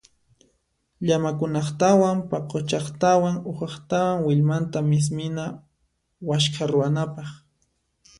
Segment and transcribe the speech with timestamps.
[1.05, 5.45] Llamakunaqtawan paquchaqtawan uhaqtawan willmanta mismina
[6.29, 7.29] waskha ruwanapaq.